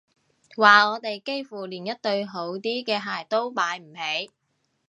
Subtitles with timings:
[0.57, 4.31] 話我哋幾乎連一對好啲嘅鞋都買唔起